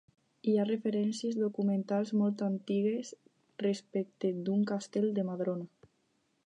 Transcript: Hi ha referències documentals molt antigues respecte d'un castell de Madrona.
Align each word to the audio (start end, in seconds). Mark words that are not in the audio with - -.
Hi 0.51 0.53
ha 0.57 0.63
referències 0.69 1.37
documentals 1.41 2.13
molt 2.21 2.41
antigues 2.47 3.13
respecte 3.67 4.35
d'un 4.49 4.69
castell 4.75 5.11
de 5.21 5.29
Madrona. 5.33 5.71